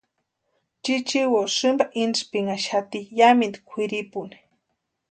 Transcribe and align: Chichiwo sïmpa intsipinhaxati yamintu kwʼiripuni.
Chichiwo 0.83 1.41
sïmpa 1.57 1.85
intsipinhaxati 2.03 2.99
yamintu 3.19 3.59
kwʼiripuni. 3.67 4.37